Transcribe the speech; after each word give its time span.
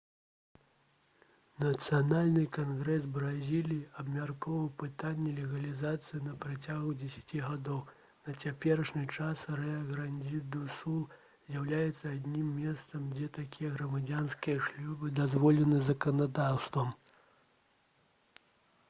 нацыянальны 1.63 2.43
кангрэс 2.53 3.03
бразіліі 3.17 3.89
абмяркоўваў 4.03 4.69
пытанне 4.83 5.33
легалізацыі 5.39 6.21
на 6.27 6.33
працягу 6.45 6.95
10 7.01 7.33
гадоў 7.49 7.77
на 8.29 8.33
цяперашні 8.45 9.03
час 9.17 9.43
рыа-грандзі-ду-сул 9.59 11.03
з'яўляецца 11.49 12.13
адзіным 12.15 12.47
месцам 12.63 13.03
дзе 13.13 13.27
такія 13.39 13.75
грамадзянскія 13.77 14.63
шлюбы 14.69 15.13
дазволены 15.21 15.83
заканадаўствам 15.93 16.93